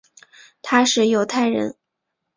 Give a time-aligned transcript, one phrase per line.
[0.63, 1.77] 他是犹太人。